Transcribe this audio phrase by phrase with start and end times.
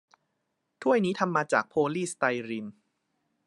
[0.81, 2.65] ถ้วยนี้ทำมาจากโพลีสไตรีน